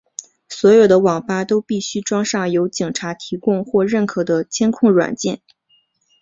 [0.49, 5.43] 所有的网吧都必须装上由警察提供或认可的监控软件。